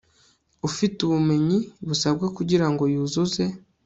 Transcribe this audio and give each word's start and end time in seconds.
ufite 0.67 0.97
ubumenyi 1.03 1.59
busabwa 1.87 2.25
kugira 2.37 2.65
ngo 2.71 2.83
yuzuze 2.93 3.43